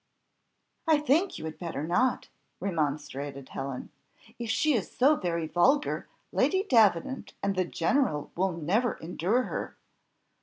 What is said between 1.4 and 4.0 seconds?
had better not," remonstrated Helen;